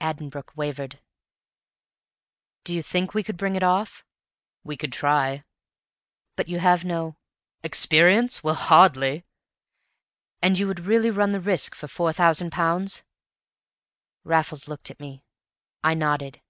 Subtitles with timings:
[0.00, 0.98] Addenbrooke wavered.
[2.64, 4.04] "Do you think you could bring it off?"
[4.64, 5.44] "We could try."
[6.34, 7.16] "But you have no"
[7.62, 8.42] "Experience?
[8.42, 9.24] Well, hardly!"
[10.42, 13.04] "And you would really run the risk for four thousand pounds?"
[14.24, 15.22] Raffles looked at me.
[15.84, 16.40] I nodded.